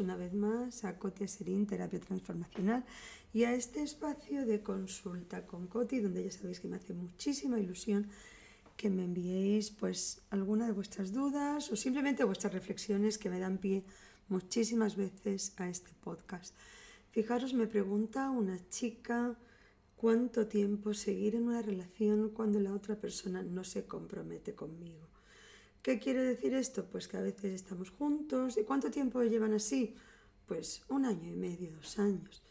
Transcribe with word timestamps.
una 0.00 0.16
vez 0.16 0.32
más 0.34 0.84
a 0.84 0.98
Coti 0.98 1.26
Serín 1.28 1.66
Terapia 1.66 2.00
Transformacional 2.00 2.84
y 3.32 3.44
a 3.44 3.54
este 3.54 3.82
espacio 3.82 4.46
de 4.46 4.62
consulta 4.62 5.46
con 5.46 5.66
Coti, 5.66 6.00
donde 6.00 6.24
ya 6.24 6.30
sabéis 6.30 6.60
que 6.60 6.68
me 6.68 6.76
hace 6.76 6.94
muchísima 6.94 7.58
ilusión 7.58 8.08
que 8.76 8.90
me 8.90 9.04
enviéis 9.04 9.70
pues 9.70 10.22
alguna 10.30 10.66
de 10.66 10.72
vuestras 10.72 11.12
dudas 11.12 11.70
o 11.70 11.76
simplemente 11.76 12.24
vuestras 12.24 12.52
reflexiones 12.52 13.18
que 13.18 13.30
me 13.30 13.38
dan 13.38 13.58
pie 13.58 13.84
muchísimas 14.28 14.96
veces 14.96 15.54
a 15.56 15.68
este 15.68 15.90
podcast. 16.02 16.54
Fijaros, 17.10 17.54
me 17.54 17.66
pregunta 17.66 18.30
una 18.30 18.58
chica 18.70 19.38
cuánto 19.96 20.46
tiempo 20.46 20.92
seguir 20.94 21.36
en 21.36 21.44
una 21.44 21.62
relación 21.62 22.30
cuando 22.30 22.58
la 22.60 22.74
otra 22.74 22.96
persona 22.96 23.42
no 23.42 23.62
se 23.64 23.86
compromete 23.86 24.54
conmigo. 24.54 25.06
¿Qué 25.84 25.98
quiere 25.98 26.22
decir 26.22 26.54
esto? 26.54 26.86
Pues 26.86 27.08
que 27.08 27.18
a 27.18 27.20
veces 27.20 27.52
estamos 27.52 27.90
juntos. 27.90 28.56
¿Y 28.56 28.64
cuánto 28.64 28.90
tiempo 28.90 29.22
llevan 29.22 29.52
así? 29.52 29.94
Pues 30.46 30.82
un 30.88 31.04
año 31.04 31.28
y 31.28 31.36
medio, 31.36 31.76
dos 31.76 31.98
años. 31.98 32.42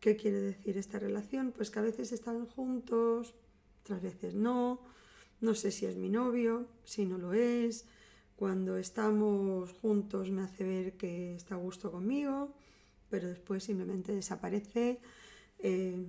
¿Qué 0.00 0.16
quiere 0.16 0.38
decir 0.38 0.76
esta 0.76 0.98
relación? 0.98 1.52
Pues 1.52 1.70
que 1.70 1.78
a 1.78 1.82
veces 1.82 2.12
están 2.12 2.44
juntos, 2.44 3.34
otras 3.80 4.02
veces 4.02 4.34
no. 4.34 4.82
No 5.40 5.54
sé 5.54 5.70
si 5.70 5.86
es 5.86 5.96
mi 5.96 6.10
novio, 6.10 6.68
si 6.84 7.06
no 7.06 7.16
lo 7.16 7.32
es. 7.32 7.86
Cuando 8.36 8.76
estamos 8.76 9.72
juntos 9.72 10.30
me 10.30 10.42
hace 10.42 10.64
ver 10.64 10.98
que 10.98 11.36
está 11.36 11.54
a 11.54 11.58
gusto 11.58 11.90
conmigo, 11.90 12.52
pero 13.08 13.28
después 13.28 13.64
simplemente 13.64 14.14
desaparece. 14.14 15.00
Eh, 15.58 16.04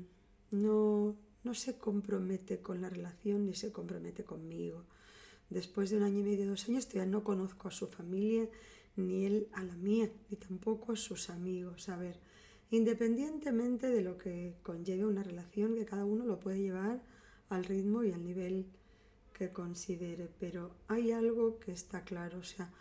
no, 0.51 1.15
no 1.45 1.53
se 1.53 1.77
compromete 1.77 2.59
con 2.59 2.81
la 2.81 2.89
relación 2.89 3.45
ni 3.45 3.53
se 3.53 3.71
compromete 3.71 4.25
conmigo. 4.25 4.83
Después 5.49 5.89
de 5.89 5.97
un 5.97 6.03
año 6.03 6.19
y 6.19 6.23
medio, 6.23 6.47
dos 6.47 6.67
años, 6.67 6.87
todavía 6.87 7.11
no 7.11 7.23
conozco 7.23 7.67
a 7.67 7.71
su 7.71 7.87
familia, 7.87 8.49
ni 8.95 9.25
él 9.25 9.47
a 9.53 9.63
la 9.63 9.75
mía, 9.75 10.09
ni 10.29 10.37
tampoco 10.37 10.93
a 10.93 10.95
sus 10.95 11.29
amigos. 11.29 11.89
A 11.89 11.97
ver, 11.97 12.19
independientemente 12.71 13.89
de 13.89 14.01
lo 14.01 14.17
que 14.17 14.55
conlleve 14.63 15.05
una 15.05 15.23
relación, 15.23 15.75
que 15.75 15.85
cada 15.85 16.05
uno 16.05 16.25
lo 16.25 16.39
puede 16.39 16.61
llevar 16.61 17.03
al 17.49 17.63
ritmo 17.63 18.03
y 18.03 18.11
al 18.11 18.23
nivel 18.23 18.65
que 19.33 19.51
considere, 19.51 20.29
pero 20.39 20.71
hay 20.87 21.11
algo 21.11 21.59
que 21.59 21.73
está 21.73 22.03
claro, 22.03 22.39
o 22.39 22.43
sea, 22.43 22.71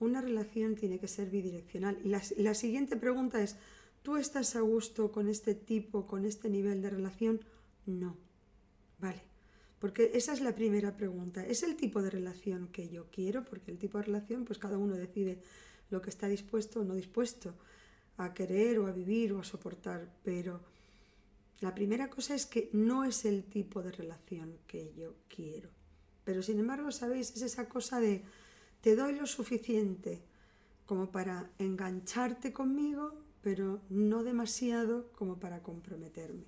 una 0.00 0.20
relación 0.20 0.74
tiene 0.74 0.98
que 0.98 1.08
ser 1.08 1.30
bidireccional. 1.30 1.98
Y 2.04 2.08
la, 2.08 2.22
la 2.38 2.54
siguiente 2.54 2.96
pregunta 2.96 3.40
es, 3.42 3.56
¿tú 4.02 4.16
estás 4.16 4.56
a 4.56 4.60
gusto 4.60 5.12
con 5.12 5.28
este 5.28 5.54
tipo, 5.54 6.06
con 6.06 6.24
este 6.24 6.48
nivel 6.48 6.82
de 6.82 6.90
relación? 6.90 7.40
No. 7.86 8.16
Vale. 8.98 9.29
Porque 9.80 10.10
esa 10.14 10.34
es 10.34 10.42
la 10.42 10.54
primera 10.54 10.94
pregunta. 10.96 11.44
¿Es 11.44 11.62
el 11.62 11.74
tipo 11.74 12.02
de 12.02 12.10
relación 12.10 12.68
que 12.68 12.90
yo 12.90 13.06
quiero? 13.10 13.44
Porque 13.44 13.72
el 13.72 13.78
tipo 13.78 13.96
de 13.96 14.04
relación, 14.04 14.44
pues 14.44 14.58
cada 14.58 14.76
uno 14.76 14.94
decide 14.94 15.40
lo 15.88 16.02
que 16.02 16.10
está 16.10 16.28
dispuesto 16.28 16.80
o 16.80 16.84
no 16.84 16.94
dispuesto 16.94 17.54
a 18.18 18.34
querer 18.34 18.78
o 18.78 18.86
a 18.86 18.92
vivir 18.92 19.32
o 19.32 19.40
a 19.40 19.44
soportar. 19.44 20.06
Pero 20.22 20.60
la 21.60 21.74
primera 21.74 22.10
cosa 22.10 22.34
es 22.34 22.44
que 22.44 22.68
no 22.74 23.04
es 23.04 23.24
el 23.24 23.44
tipo 23.44 23.82
de 23.82 23.90
relación 23.90 24.58
que 24.66 24.92
yo 24.94 25.14
quiero. 25.34 25.70
Pero 26.24 26.42
sin 26.42 26.58
embargo, 26.58 26.92
¿sabéis? 26.92 27.30
Es 27.34 27.40
esa 27.40 27.66
cosa 27.66 28.00
de 28.00 28.22
te 28.82 28.94
doy 28.94 29.14
lo 29.14 29.26
suficiente 29.26 30.22
como 30.84 31.10
para 31.10 31.50
engancharte 31.58 32.52
conmigo, 32.52 33.14
pero 33.40 33.80
no 33.88 34.24
demasiado 34.24 35.10
como 35.12 35.40
para 35.40 35.62
comprometerme. 35.62 36.44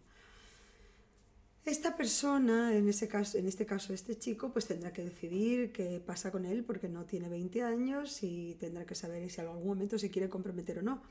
Esta 1.65 1.97
persona, 1.97 2.77
en, 2.77 2.89
ese 2.89 3.07
caso, 3.07 3.39
en 3.39 3.47
este 3.47 3.65
caso 3.65 3.95
este 3.95 4.19
chico, 4.19 4.53
pues 4.53 4.67
tendrá 4.67 4.93
que 4.93 5.05
decidir 5.05 5.71
qué 5.71 6.03
pasa 6.05 6.33
con 6.33 6.45
él 6.45 6.65
porque 6.65 6.89
no 6.89 7.05
tiene 7.05 7.29
20 7.29 7.63
años 7.63 8.23
y 8.25 8.57
tendrá 8.59 8.85
que 8.85 8.97
saber 8.97 9.31
si 9.31 9.41
en 9.41 9.47
algún 9.47 9.69
momento 9.69 9.97
se 9.97 10.11
quiere 10.11 10.29
comprometer 10.29 10.81
o 10.81 10.83
no. 10.83 11.03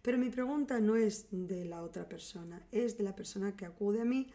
Pero 0.00 0.16
mi 0.16 0.30
pregunta 0.30 0.80
no 0.80 0.96
es 0.96 1.26
de 1.30 1.66
la 1.66 1.82
otra 1.82 2.08
persona, 2.08 2.62
es 2.72 2.96
de 2.96 3.04
la 3.04 3.14
persona 3.14 3.54
que 3.54 3.66
acude 3.66 4.00
a 4.00 4.06
mí. 4.06 4.28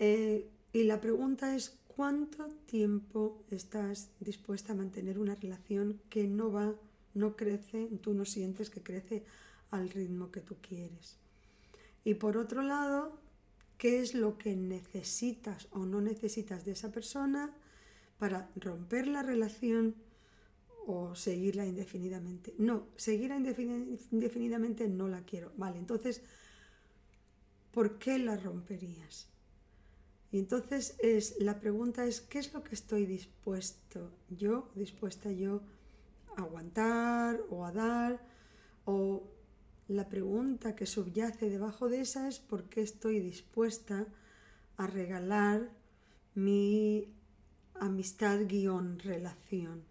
Eh, 0.00 0.48
y 0.72 0.84
la 0.84 0.98
pregunta 1.02 1.54
es 1.54 1.78
cuánto 1.86 2.48
tiempo 2.64 3.44
estás 3.50 4.08
dispuesta 4.20 4.72
a 4.72 4.76
mantener 4.76 5.18
una 5.18 5.34
relación 5.34 6.00
que 6.08 6.26
no 6.26 6.50
va, 6.50 6.74
no 7.12 7.36
crece, 7.36 7.90
tú 8.00 8.14
no 8.14 8.24
sientes 8.24 8.70
que 8.70 8.82
crece 8.82 9.24
al 9.70 9.90
ritmo 9.90 10.30
que 10.30 10.40
tú 10.40 10.56
quieres. 10.66 11.18
Y 12.02 12.14
por 12.14 12.38
otro 12.38 12.62
lado, 12.62 13.21
qué 13.82 13.98
es 13.98 14.14
lo 14.14 14.38
que 14.38 14.54
necesitas 14.54 15.66
o 15.72 15.80
no 15.80 16.00
necesitas 16.00 16.64
de 16.64 16.70
esa 16.70 16.92
persona 16.92 17.52
para 18.16 18.48
romper 18.54 19.08
la 19.08 19.24
relación 19.24 19.96
o 20.86 21.16
seguirla 21.16 21.66
indefinidamente. 21.66 22.54
No, 22.58 22.86
seguirla 22.94 23.36
indefinidamente 23.36 24.86
no 24.86 25.08
la 25.08 25.22
quiero. 25.22 25.50
Vale, 25.56 25.78
entonces, 25.78 26.22
¿por 27.72 27.98
qué 27.98 28.20
la 28.20 28.36
romperías? 28.36 29.26
Y 30.30 30.38
entonces 30.38 30.94
es, 31.00 31.40
la 31.40 31.58
pregunta 31.58 32.06
es, 32.06 32.20
¿qué 32.20 32.38
es 32.38 32.52
lo 32.52 32.62
que 32.62 32.76
estoy 32.76 33.04
dispuesto 33.04 34.12
yo, 34.30 34.70
dispuesta 34.76 35.32
yo 35.32 35.60
a 36.36 36.42
aguantar 36.42 37.40
o 37.50 37.66
a 37.66 37.72
dar? 37.72 38.24
O 38.84 39.24
la 39.88 40.08
pregunta 40.08 40.76
que 40.76 40.86
subyace 40.86 41.50
debajo 41.50 41.88
de 41.88 42.00
esa 42.00 42.28
es 42.28 42.38
por 42.38 42.64
qué 42.64 42.82
estoy 42.82 43.20
dispuesta 43.20 44.06
a 44.76 44.86
regalar 44.86 45.70
mi 46.34 47.08
amistad 47.74 48.40
guion 48.46 48.98
relación. 48.98 49.84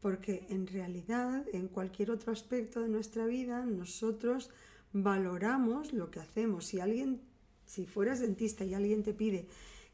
Porque 0.00 0.46
en 0.50 0.66
realidad, 0.66 1.44
en 1.52 1.68
cualquier 1.68 2.10
otro 2.10 2.32
aspecto 2.32 2.80
de 2.80 2.88
nuestra 2.88 3.24
vida, 3.26 3.64
nosotros 3.64 4.50
valoramos 4.92 5.92
lo 5.92 6.10
que 6.10 6.20
hacemos. 6.20 6.66
Si 6.66 6.80
alguien, 6.80 7.20
si 7.66 7.86
fueras 7.86 8.20
dentista 8.20 8.64
y 8.64 8.74
alguien 8.74 9.02
te 9.02 9.14
pide 9.14 9.46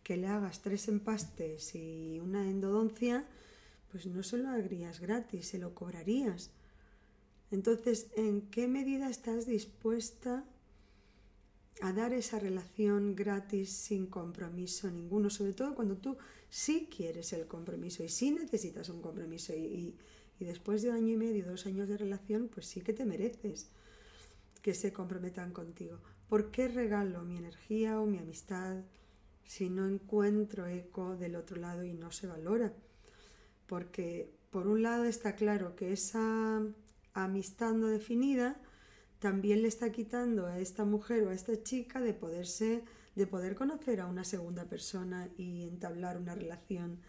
que 0.03 0.17
le 0.17 0.27
hagas 0.27 0.63
tres 0.63 0.89
empastes 0.89 1.75
y 1.75 2.19
una 2.21 2.49
endodoncia, 2.49 3.27
pues 3.93 4.07
no 4.07 4.23
se 4.23 4.39
lo 4.39 4.49
harías 4.49 5.01
gratis, 5.01 5.49
se 5.49 5.59
lo 5.59 5.75
cobrarías. 5.75 6.51
Entonces, 7.51 8.09
¿en 8.17 8.43
qué 8.43 8.69
medida 8.69 9.09
estás 9.09 9.47
dispuesta 9.47 10.45
a 11.81 11.93
dar 11.93 12.13
esa 12.13 12.39
relación 12.39 13.15
gratis 13.15 13.71
sin 13.71 14.07
compromiso 14.07 14.91
ninguno? 14.91 15.31
Sobre 15.31 15.55
todo 15.55 15.75
cuando 15.75 15.97
tú 15.97 16.19
sí 16.51 16.89
quieres 16.95 17.33
el 17.33 17.47
compromiso 17.47 18.05
y 18.05 18.09
sí 18.09 18.31
necesitas 18.31 18.89
un 18.91 19.01
compromiso 19.01 19.55
y, 19.55 19.97
después 20.39 20.83
de 20.83 20.91
un 20.91 20.97
año 20.97 21.15
y 21.15 21.17
medio, 21.17 21.47
dos 21.47 21.67
años 21.67 21.89
de 21.89 21.97
relación, 21.97 22.49
pues 22.49 22.67
sí 22.67 22.81
que 22.83 22.93
te 22.93 23.05
mereces 23.05 23.71
que 24.63 24.75
se 24.75 24.93
comprometan 24.93 25.53
contigo. 25.53 25.99
¿Por 26.29 26.51
qué 26.51 26.69
regalo 26.69 27.23
mi 27.23 27.39
energía 27.39 28.01
o 28.01 28.07
mi 28.07 28.19
amistad 28.19 28.83
si 29.47 29.71
no 29.71 29.89
encuentro 29.89 30.67
eco 30.67 31.17
del 31.17 31.37
otro 31.37 31.57
lado 31.57 31.83
y 31.85 31.95
no 31.95 32.11
se 32.11 32.27
valora? 32.27 32.75
Porque 33.67 34.31
por 34.51 34.67
un 34.67 34.83
lado 34.83 35.05
está 35.05 35.35
claro 35.35 35.75
que 35.75 35.93
esa 35.93 36.63
amistad 37.25 37.73
no 37.73 37.89
definida 37.89 38.61
también 39.19 39.63
le 39.63 39.69
está 39.69 39.91
quitando 39.91 40.47
a 40.47 40.59
esta 40.59 40.85
mujer 40.85 41.25
o 41.25 41.31
a 41.31 41.35
esta 41.35 41.63
chica 41.63 42.01
de 42.01 42.15
poderse 42.15 42.85
de 43.15 43.27
poder 43.27 43.57
conocer 43.57 44.01
a 44.01 44.07
una 44.07 44.23
segunda 44.23 44.67
persona 44.67 45.29
y 45.37 45.65
entablar 45.65 46.17
una 46.19 46.37
relación 46.37 47.01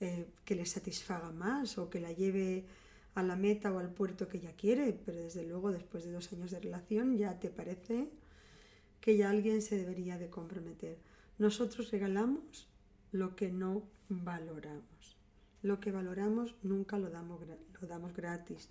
eh, 0.00 0.28
que 0.44 0.54
le 0.54 0.66
satisfaga 0.66 1.30
más 1.30 1.78
o 1.78 1.88
que 1.88 1.98
la 1.98 2.12
lleve 2.12 2.66
a 3.14 3.22
la 3.22 3.36
meta 3.36 3.72
o 3.72 3.78
al 3.78 3.90
puerto 3.90 4.28
que 4.28 4.36
ella 4.36 4.52
quiere, 4.52 4.92
pero 4.92 5.18
desde 5.18 5.46
luego 5.46 5.72
después 5.72 6.04
de 6.04 6.12
dos 6.12 6.30
años 6.34 6.50
de 6.50 6.60
relación 6.60 7.16
ya 7.16 7.40
te 7.40 7.48
parece 7.48 8.10
que 9.00 9.16
ya 9.16 9.30
alguien 9.30 9.62
se 9.62 9.78
debería 9.78 10.18
de 10.18 10.28
comprometer. 10.28 10.98
Nosotros 11.38 11.90
regalamos 11.90 12.68
lo 13.12 13.34
que 13.34 13.50
no 13.50 13.82
valoramos. 14.10 15.16
Lo 15.62 15.80
que 15.80 15.92
valoramos 15.92 16.54
nunca 16.62 16.98
lo 16.98 17.08
damos, 17.08 17.40
lo 17.80 17.88
damos 17.88 18.14
gratis. 18.14 18.68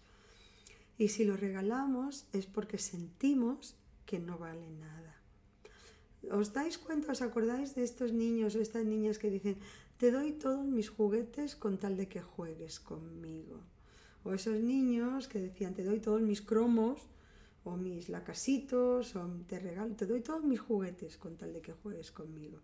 Y 0.98 1.10
si 1.10 1.26
lo 1.26 1.36
regalamos 1.36 2.28
es 2.32 2.46
porque 2.46 2.78
sentimos 2.78 3.76
que 4.06 4.20
no 4.20 4.38
vale 4.38 4.70
nada. 4.70 5.22
¿Os 6.32 6.54
dais 6.54 6.78
cuenta, 6.78 7.12
os 7.12 7.22
acordáis 7.22 7.76
de 7.76 7.84
estos 7.84 8.12
niños 8.12 8.56
o 8.56 8.62
estas 8.62 8.86
niñas 8.86 9.20
que 9.20 9.30
dicen, 9.30 9.58
te 9.98 10.12
doy 10.12 10.32
todos 10.34 10.66
mis 10.66 10.90
juguetes 10.90 11.56
con 11.56 11.78
tal 11.78 11.98
de 11.98 12.08
que 12.08 12.22
juegues 12.22 12.80
conmigo? 12.80 13.62
O 14.24 14.34
esos 14.34 14.60
niños 14.60 15.28
que 15.28 15.40
decían, 15.40 15.76
te 15.76 15.84
doy 15.84 16.00
todos 16.00 16.22
mis 16.22 16.42
cromos 16.42 17.02
o 17.64 17.78
mis 17.78 18.10
lacasitos, 18.10 19.16
o 19.16 19.28
te 19.48 19.60
regalo, 19.60 19.96
te 19.96 20.06
doy 20.06 20.22
todos 20.22 20.44
mis 20.44 20.60
juguetes 20.60 21.18
con 21.18 21.36
tal 21.36 21.54
de 21.54 21.62
que 21.62 21.74
juegues 21.74 22.12
conmigo. 22.12 22.60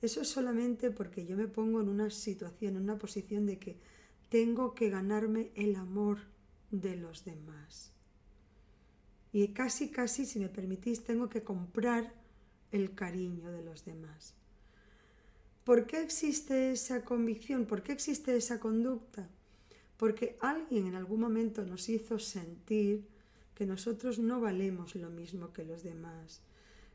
Eso 0.00 0.20
es 0.20 0.28
solamente 0.28 0.90
porque 0.90 1.26
yo 1.26 1.36
me 1.36 1.48
pongo 1.48 1.80
en 1.80 1.88
una 1.88 2.10
situación, 2.10 2.76
en 2.76 2.82
una 2.82 2.98
posición 2.98 3.46
de 3.46 3.58
que 3.58 3.76
tengo 4.28 4.74
que 4.74 4.90
ganarme 4.90 5.50
el 5.54 5.74
amor 5.74 6.18
de 6.70 6.96
los 6.96 7.24
demás. 7.24 7.92
Y 9.32 9.48
casi, 9.48 9.90
casi, 9.90 10.26
si 10.26 10.38
me 10.38 10.48
permitís, 10.48 11.04
tengo 11.04 11.28
que 11.28 11.42
comprar 11.42 12.12
el 12.72 12.94
cariño 12.94 13.50
de 13.50 13.62
los 13.62 13.84
demás. 13.84 14.34
¿Por 15.64 15.86
qué 15.86 16.02
existe 16.02 16.72
esa 16.72 17.04
convicción? 17.04 17.66
¿Por 17.66 17.82
qué 17.82 17.92
existe 17.92 18.34
esa 18.36 18.58
conducta? 18.58 19.28
Porque 19.98 20.38
alguien 20.40 20.86
en 20.86 20.94
algún 20.94 21.20
momento 21.20 21.64
nos 21.64 21.88
hizo 21.88 22.18
sentir 22.18 23.06
que 23.54 23.66
nosotros 23.66 24.18
no 24.18 24.40
valemos 24.40 24.94
lo 24.94 25.10
mismo 25.10 25.52
que 25.52 25.64
los 25.64 25.82
demás, 25.82 26.40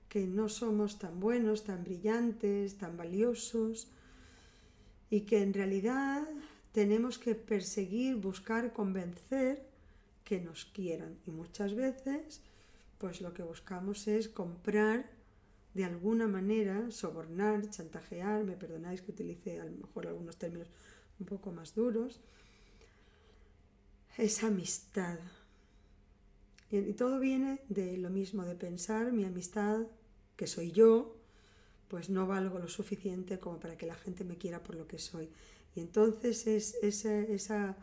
que 0.09 0.25
no 0.25 0.49
somos 0.49 0.97
tan 0.97 1.19
buenos, 1.19 1.65
tan 1.65 1.83
brillantes, 1.83 2.77
tan 2.77 2.97
valiosos 2.97 3.89
y 5.09 5.21
que 5.21 5.43
en 5.43 5.53
realidad 5.53 6.25
tenemos 6.73 7.17
que 7.17 7.35
perseguir, 7.35 8.15
buscar, 8.15 8.73
convencer 8.73 9.63
que 10.25 10.41
nos 10.41 10.65
quieran. 10.65 11.17
Y 11.25 11.31
muchas 11.31 11.75
veces, 11.75 12.41
pues 12.97 13.21
lo 13.21 13.33
que 13.33 13.43
buscamos 13.43 14.07
es 14.07 14.27
comprar 14.27 15.09
de 15.73 15.85
alguna 15.85 16.27
manera, 16.27 16.91
sobornar, 16.91 17.69
chantajear, 17.69 18.43
me 18.43 18.57
perdonáis 18.57 19.01
que 19.01 19.11
utilice 19.11 19.61
a 19.61 19.65
lo 19.65 19.71
mejor 19.71 20.07
algunos 20.07 20.37
términos 20.37 20.67
un 21.19 21.25
poco 21.25 21.51
más 21.51 21.73
duros, 21.73 22.19
esa 24.17 24.47
amistad. 24.47 25.19
Y 26.71 26.93
todo 26.93 27.19
viene 27.19 27.59
de 27.69 27.97
lo 27.97 28.09
mismo, 28.09 28.45
de 28.45 28.55
pensar 28.55 29.11
mi 29.11 29.25
amistad, 29.25 29.85
que 30.35 30.47
soy 30.47 30.71
yo, 30.71 31.15
pues 31.87 32.09
no 32.09 32.25
valgo 32.25 32.57
lo 32.57 32.67
suficiente 32.67 33.37
como 33.37 33.59
para 33.59 33.77
que 33.77 33.85
la 33.85 33.95
gente 33.95 34.23
me 34.23 34.37
quiera 34.37 34.63
por 34.63 34.75
lo 34.75 34.87
que 34.87 34.97
soy. 34.97 35.29
Y 35.75 35.81
entonces 35.81 36.47
es 36.47 37.05
esa, 37.05 37.75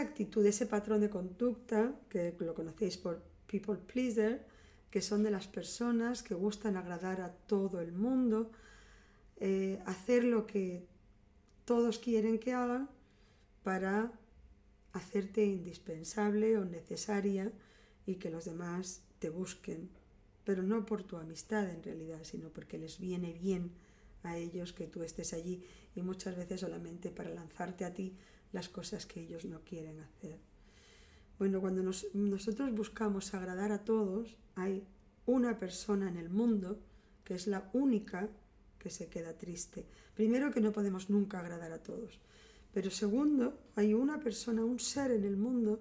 actitud, 0.00 0.44
ese 0.46 0.66
patrón 0.66 1.00
de 1.00 1.10
conducta, 1.10 1.94
que 2.08 2.34
lo 2.38 2.54
conocéis 2.54 2.96
por 2.96 3.22
people 3.46 3.76
pleaser, 3.76 4.46
que 4.90 5.02
son 5.02 5.22
de 5.22 5.30
las 5.30 5.46
personas 5.46 6.22
que 6.22 6.34
gustan 6.34 6.76
agradar 6.76 7.20
a 7.20 7.32
todo 7.32 7.80
el 7.80 7.92
mundo, 7.92 8.50
eh, 9.36 9.80
hacer 9.86 10.24
lo 10.24 10.46
que 10.46 10.86
todos 11.64 11.98
quieren 11.98 12.38
que 12.38 12.52
hagan 12.52 12.88
para 13.62 14.12
hacerte 14.92 15.44
indispensable 15.44 16.56
o 16.56 16.64
necesaria 16.64 17.52
y 18.06 18.14
que 18.14 18.30
los 18.30 18.46
demás 18.46 19.02
te 19.18 19.28
busquen, 19.28 19.90
pero 20.44 20.62
no 20.62 20.86
por 20.86 21.02
tu 21.02 21.18
amistad 21.18 21.68
en 21.68 21.82
realidad, 21.82 22.20
sino 22.22 22.48
porque 22.48 22.78
les 22.78 22.98
viene 22.98 23.34
bien 23.34 23.72
a 24.28 24.36
ellos 24.36 24.72
que 24.72 24.86
tú 24.86 25.02
estés 25.02 25.32
allí 25.32 25.64
y 25.94 26.02
muchas 26.02 26.36
veces 26.36 26.60
solamente 26.60 27.10
para 27.10 27.30
lanzarte 27.30 27.84
a 27.84 27.92
ti 27.92 28.14
las 28.52 28.68
cosas 28.68 29.06
que 29.06 29.20
ellos 29.20 29.44
no 29.44 29.60
quieren 29.60 30.00
hacer. 30.00 30.38
Bueno, 31.38 31.60
cuando 31.60 31.82
nosotros 31.82 32.74
buscamos 32.74 33.34
agradar 33.34 33.72
a 33.72 33.84
todos, 33.84 34.36
hay 34.56 34.84
una 35.26 35.58
persona 35.58 36.08
en 36.08 36.16
el 36.16 36.30
mundo 36.30 36.80
que 37.24 37.34
es 37.34 37.46
la 37.46 37.70
única 37.72 38.28
que 38.78 38.90
se 38.90 39.08
queda 39.08 39.36
triste. 39.36 39.86
Primero 40.14 40.50
que 40.50 40.60
no 40.60 40.72
podemos 40.72 41.10
nunca 41.10 41.40
agradar 41.40 41.72
a 41.72 41.82
todos. 41.82 42.18
Pero 42.72 42.90
segundo, 42.90 43.58
hay 43.76 43.94
una 43.94 44.20
persona, 44.20 44.64
un 44.64 44.78
ser 44.78 45.10
en 45.10 45.24
el 45.24 45.36
mundo 45.36 45.80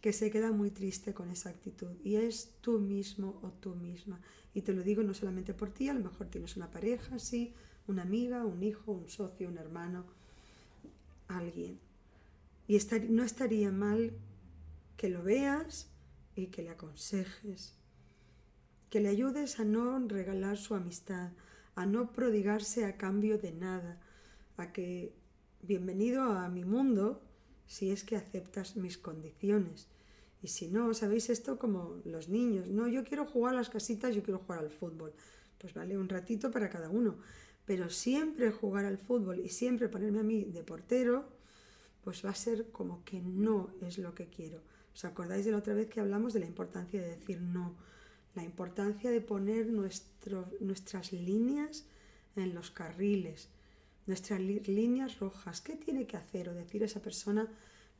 que 0.00 0.12
se 0.12 0.30
queda 0.30 0.50
muy 0.50 0.70
triste 0.70 1.12
con 1.12 1.30
esa 1.30 1.50
actitud 1.50 1.90
y 2.02 2.16
es 2.16 2.52
tú 2.60 2.78
mismo 2.78 3.38
o 3.42 3.50
tú 3.50 3.74
misma. 3.74 4.20
Y 4.54 4.62
te 4.62 4.72
lo 4.72 4.82
digo 4.82 5.02
no 5.02 5.14
solamente 5.14 5.54
por 5.54 5.70
ti, 5.70 5.88
a 5.88 5.94
lo 5.94 6.00
mejor 6.00 6.28
tienes 6.28 6.56
una 6.56 6.70
pareja, 6.70 7.18
sí, 7.18 7.54
una 7.86 8.02
amiga, 8.02 8.44
un 8.44 8.62
hijo, 8.62 8.92
un 8.92 9.08
socio, 9.08 9.48
un 9.48 9.58
hermano, 9.58 10.06
alguien. 11.28 11.78
Y 12.66 12.78
no 13.08 13.24
estaría 13.24 13.70
mal 13.70 14.12
que 14.96 15.08
lo 15.08 15.22
veas 15.22 15.88
y 16.34 16.46
que 16.46 16.62
le 16.62 16.70
aconsejes, 16.70 17.74
que 18.88 19.00
le 19.00 19.08
ayudes 19.08 19.60
a 19.60 19.64
no 19.64 19.98
regalar 20.08 20.56
su 20.56 20.74
amistad, 20.74 21.32
a 21.74 21.86
no 21.86 22.12
prodigarse 22.12 22.84
a 22.84 22.96
cambio 22.96 23.38
de 23.38 23.52
nada, 23.52 24.00
a 24.56 24.72
que 24.72 25.14
bienvenido 25.62 26.22
a 26.22 26.48
mi 26.48 26.64
mundo 26.64 27.22
si 27.70 27.92
es 27.92 28.02
que 28.02 28.16
aceptas 28.16 28.74
mis 28.74 28.98
condiciones. 28.98 29.86
Y 30.42 30.48
si 30.48 30.66
no, 30.66 30.92
sabéis 30.92 31.30
esto 31.30 31.56
como 31.56 32.00
los 32.04 32.28
niños, 32.28 32.66
no, 32.66 32.88
yo 32.88 33.04
quiero 33.04 33.26
jugar 33.26 33.54
a 33.54 33.58
las 33.58 33.70
casitas, 33.70 34.12
yo 34.12 34.24
quiero 34.24 34.40
jugar 34.40 34.58
al 34.58 34.70
fútbol. 34.70 35.12
Pues 35.56 35.72
vale, 35.72 35.96
un 35.96 36.08
ratito 36.08 36.50
para 36.50 36.68
cada 36.68 36.90
uno. 36.90 37.14
Pero 37.66 37.88
siempre 37.88 38.50
jugar 38.50 38.86
al 38.86 38.98
fútbol 38.98 39.38
y 39.38 39.50
siempre 39.50 39.88
ponerme 39.88 40.18
a 40.18 40.24
mí 40.24 40.46
de 40.46 40.64
portero, 40.64 41.28
pues 42.02 42.24
va 42.24 42.30
a 42.30 42.34
ser 42.34 42.72
como 42.72 43.04
que 43.04 43.20
no 43.20 43.70
es 43.82 43.98
lo 43.98 44.16
que 44.16 44.26
quiero. 44.26 44.60
¿Os 44.92 45.04
acordáis 45.04 45.44
de 45.44 45.52
la 45.52 45.58
otra 45.58 45.74
vez 45.74 45.88
que 45.88 46.00
hablamos 46.00 46.32
de 46.32 46.40
la 46.40 46.46
importancia 46.46 47.00
de 47.00 47.16
decir 47.18 47.40
no? 47.40 47.76
La 48.34 48.42
importancia 48.42 49.12
de 49.12 49.20
poner 49.20 49.68
nuestras 49.68 51.12
líneas 51.12 51.84
en 52.34 52.52
los 52.52 52.72
carriles, 52.72 53.48
nuestras 54.10 54.40
líneas 54.40 55.18
rojas. 55.18 55.60
¿Qué 55.60 55.76
tiene 55.76 56.06
que 56.06 56.16
hacer 56.16 56.48
o 56.48 56.54
decir 56.54 56.82
esa 56.82 57.00
persona 57.00 57.48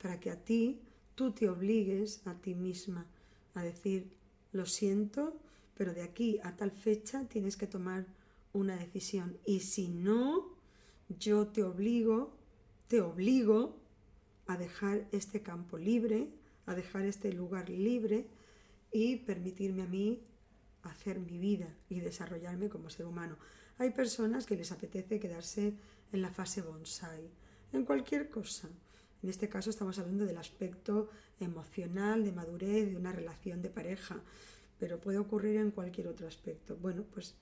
para 0.03 0.21
que 0.21 0.31
a 0.31 0.45
ti 0.45 0.81
tú 1.15 1.33
te 1.33 1.49
obligues 1.49 2.27
a 2.27 2.35
ti 2.35 2.55
misma 2.55 3.07
a 3.55 3.63
decir, 3.63 4.11
lo 4.53 4.67
siento, 4.67 5.37
pero 5.77 5.95
de 5.95 6.03
aquí 6.03 6.39
a 6.43 6.57
tal 6.57 6.71
fecha 6.71 7.25
tienes 7.29 7.57
que 7.57 7.67
tomar 7.67 8.07
una 8.53 8.77
decisión. 8.77 9.37
Y 9.47 9.61
si 9.61 9.89
no, 9.89 10.49
yo 11.09 11.47
te 11.49 11.63
obligo, 11.63 12.33
te 12.89 13.01
obligo 13.01 13.77
a 14.47 14.57
dejar 14.57 15.07
este 15.13 15.43
campo 15.43 15.79
libre, 15.79 16.29
a 16.67 16.75
dejar 16.75 17.05
este 17.05 17.33
lugar 17.33 17.71
libre 17.71 18.27
y 18.93 19.17
permitirme 19.17 19.83
a 19.83 19.87
mí 19.87 20.21
hacer 20.83 21.19
mi 21.21 21.39
vida 21.39 21.69
y 21.89 22.01
desarrollarme 22.01 22.69
como 22.69 22.91
ser 22.91 23.07
humano. 23.07 23.37
Hay 23.79 23.91
personas 23.91 24.47
que 24.47 24.57
les 24.57 24.73
apetece 24.73 25.21
quedarse 25.21 25.75
en 26.13 26.23
la 26.23 26.31
fase 26.31 26.63
bonsai, 26.63 27.31
en 27.73 27.85
cualquier 27.85 28.29
cosa. 28.31 28.69
En 29.23 29.29
este 29.29 29.49
caso 29.49 29.71
estamos 29.71 29.99
hablando 29.99 30.25
del 30.25 30.39
aspecto 30.39 31.11
emocional, 31.39 32.25
de 32.25 32.33
madurez, 32.33 32.91
de 32.91 32.97
una 32.97 33.13
relación 33.13 33.63
de 33.63 33.71
pareja, 33.71 34.21
pero 34.79 34.99
puede 34.99 35.19
ocurrir 35.19 35.57
en 35.57 35.71
cualquier 35.71 36.09
otro 36.09 36.27
aspecto. 36.27 36.77
Bueno, 36.77 37.05
pues 37.13 37.35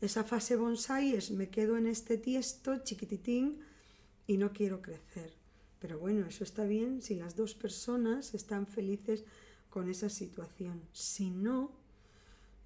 esa 0.00 0.24
fase 0.24 0.56
bonsai 0.56 1.14
es 1.14 1.30
me 1.30 1.48
quedo 1.48 1.76
en 1.76 1.86
este 1.86 2.18
tiesto 2.18 2.78
chiquititín 2.82 3.60
y 4.26 4.36
no 4.36 4.52
quiero 4.52 4.82
crecer. 4.82 5.32
Pero 5.78 5.98
bueno, 5.98 6.26
eso 6.26 6.44
está 6.44 6.64
bien 6.64 7.02
si 7.02 7.14
las 7.14 7.34
dos 7.36 7.54
personas 7.54 8.34
están 8.34 8.66
felices 8.66 9.24
con 9.70 9.88
esa 9.88 10.08
situación. 10.08 10.82
Si 10.92 11.30
no, 11.30 11.72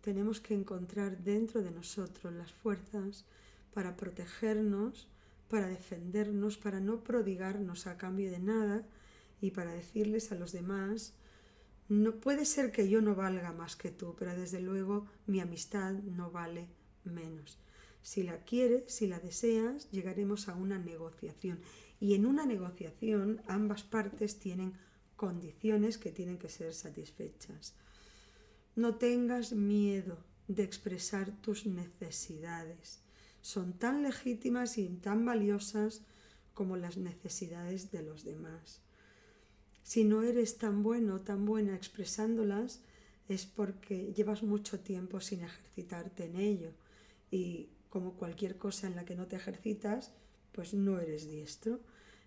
tenemos 0.06 0.38
que 0.38 0.54
encontrar 0.54 1.18
dentro 1.18 1.62
de 1.62 1.72
nosotros 1.72 2.32
las 2.32 2.52
fuerzas 2.52 3.24
para 3.74 3.96
protegernos, 3.96 5.08
para 5.48 5.66
defendernos, 5.66 6.58
para 6.58 6.78
no 6.78 7.02
prodigarnos 7.02 7.88
a 7.88 7.96
cambio 7.96 8.30
de 8.30 8.38
nada 8.38 8.86
y 9.40 9.50
para 9.50 9.72
decirles 9.72 10.30
a 10.30 10.36
los 10.36 10.52
demás, 10.52 11.14
no 11.88 12.20
puede 12.20 12.44
ser 12.44 12.70
que 12.70 12.88
yo 12.88 13.02
no 13.02 13.16
valga 13.16 13.50
más 13.50 13.74
que 13.74 13.90
tú, 13.90 14.14
pero 14.16 14.36
desde 14.36 14.60
luego 14.60 15.08
mi 15.26 15.40
amistad 15.40 15.94
no 15.94 16.30
vale 16.30 16.68
menos. 17.02 17.58
Si 18.00 18.22
la 18.22 18.44
quieres, 18.44 18.84
si 18.86 19.08
la 19.08 19.18
deseas, 19.18 19.90
llegaremos 19.90 20.48
a 20.48 20.54
una 20.54 20.78
negociación. 20.78 21.58
Y 21.98 22.14
en 22.14 22.26
una 22.26 22.46
negociación 22.46 23.42
ambas 23.48 23.82
partes 23.82 24.38
tienen 24.38 24.74
condiciones 25.16 25.98
que 25.98 26.12
tienen 26.12 26.38
que 26.38 26.48
ser 26.48 26.74
satisfechas. 26.74 27.74
No 28.76 28.96
tengas 28.96 29.52
miedo 29.54 30.18
de 30.48 30.62
expresar 30.62 31.30
tus 31.40 31.64
necesidades. 31.64 33.00
Son 33.40 33.72
tan 33.72 34.02
legítimas 34.02 34.76
y 34.76 34.86
tan 34.88 35.24
valiosas 35.24 36.02
como 36.52 36.76
las 36.76 36.98
necesidades 36.98 37.90
de 37.90 38.02
los 38.02 38.22
demás. 38.22 38.82
Si 39.82 40.04
no 40.04 40.22
eres 40.22 40.58
tan 40.58 40.82
bueno 40.82 41.14
o 41.14 41.20
tan 41.20 41.46
buena 41.46 41.74
expresándolas, 41.74 42.82
es 43.30 43.46
porque 43.46 44.12
llevas 44.12 44.42
mucho 44.42 44.78
tiempo 44.80 45.20
sin 45.20 45.40
ejercitarte 45.40 46.26
en 46.26 46.36
ello. 46.36 46.72
Y 47.30 47.70
como 47.88 48.12
cualquier 48.12 48.58
cosa 48.58 48.88
en 48.88 48.96
la 48.96 49.06
que 49.06 49.16
no 49.16 49.26
te 49.26 49.36
ejercitas, 49.36 50.12
pues 50.52 50.74
no 50.74 51.00
eres 51.00 51.30
diestro. 51.30 51.80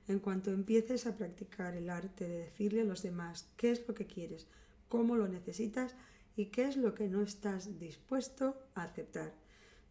En 0.07 0.17
cuanto 0.17 0.49
empieces 0.49 1.05
a 1.05 1.15
practicar 1.15 1.75
el 1.75 1.91
arte 1.91 2.27
de 2.27 2.37
decirle 2.45 2.81
a 2.81 2.85
los 2.85 3.03
demás 3.03 3.47
qué 3.55 3.69
es 3.69 3.87
lo 3.87 3.93
que 3.93 4.07
quieres, 4.07 4.47
cómo 4.87 5.15
lo 5.15 5.27
necesitas, 5.27 5.93
y 6.39 6.45
qué 6.45 6.69
es 6.69 6.77
lo 6.77 6.95
que 6.95 7.09
no 7.09 7.21
estás 7.21 7.77
dispuesto 7.79 8.55
a 8.73 8.83
aceptar. 8.83 9.33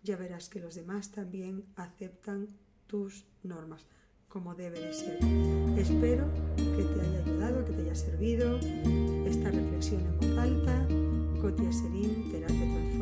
Ya 0.03 0.17
verás 0.17 0.49
que 0.49 0.61
los 0.61 0.77
demás 0.77 1.13
también 1.13 1.67
aceptan 1.77 2.49
tus 2.87 3.27
normas, 3.43 3.85
como 4.29 4.55
debe 4.55 4.81
de 4.81 4.95
ser. 4.95 5.19
Espero 5.77 6.25
que 6.57 6.85
te 6.85 7.01
haya 7.03 7.19
ayudado, 7.23 7.67
que 7.67 7.73
te 7.73 7.83
haya 7.83 7.95
servido 7.95 8.59
esta 9.27 9.51
reflexión 9.51 10.01
en 10.07 10.17
voz 10.17 10.39
alta. 10.39 10.89
Cotia 11.39 11.71
Serín, 11.71 12.33
terapia 12.33 12.98